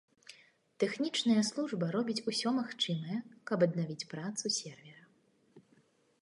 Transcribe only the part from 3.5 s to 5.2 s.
каб аднавіць працу сервера.